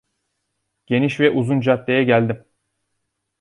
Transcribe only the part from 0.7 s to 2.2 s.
Geniş ve uzun caddeye